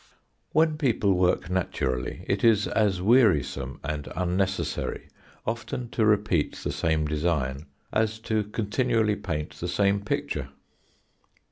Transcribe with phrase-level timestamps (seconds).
[0.51, 5.09] When people work naturally, it is as wearisome and unnecessary
[5.45, 10.49] often to repeat the same design as to continually paint the same picture.